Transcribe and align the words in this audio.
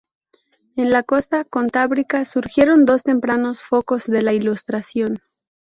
En 0.77 0.89
la 0.89 1.03
costa 1.03 1.45
cantábrica 1.45 2.25
surgieron 2.25 2.85
dos 2.85 3.03
tempranos 3.03 3.61
focos 3.61 4.07
de 4.07 4.23
la 4.23 4.33
Ilustración. 4.33 5.19